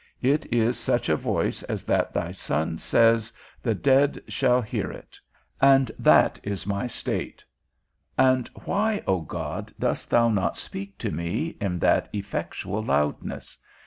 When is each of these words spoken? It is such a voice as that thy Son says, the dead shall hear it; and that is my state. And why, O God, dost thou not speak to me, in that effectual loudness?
It 0.23 0.51
is 0.51 0.79
such 0.79 1.09
a 1.09 1.15
voice 1.15 1.61
as 1.61 1.83
that 1.83 2.11
thy 2.11 2.31
Son 2.31 2.79
says, 2.79 3.31
the 3.61 3.75
dead 3.75 4.19
shall 4.27 4.59
hear 4.59 4.89
it; 4.91 5.19
and 5.61 5.91
that 5.99 6.39
is 6.41 6.65
my 6.65 6.87
state. 6.87 7.43
And 8.17 8.47
why, 8.65 9.03
O 9.05 9.19
God, 9.21 9.71
dost 9.79 10.09
thou 10.09 10.27
not 10.29 10.57
speak 10.57 10.97
to 10.97 11.11
me, 11.11 11.55
in 11.61 11.77
that 11.77 12.09
effectual 12.13 12.81
loudness? 12.81 13.55